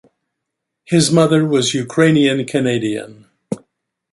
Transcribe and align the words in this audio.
His 0.83 1.11
mother 1.11 1.45
was 1.45 1.75
Ukrainian 1.75 2.43
Canadian. 2.47 3.27